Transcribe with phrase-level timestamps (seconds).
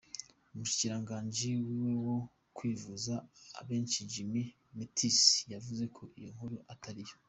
[0.53, 2.17] Umushikiranganji wiwe wo
[2.55, 3.13] kwivuna
[3.61, 4.31] abansi Jim
[4.77, 5.19] Mattis
[5.53, 7.15] yavuze ko iyo nkuru atari yo.